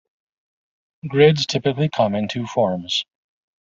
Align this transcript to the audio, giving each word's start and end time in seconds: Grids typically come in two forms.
Grids 1.07 1.45
typically 1.45 1.87
come 1.87 2.15
in 2.15 2.27
two 2.27 2.47
forms. 2.47 3.05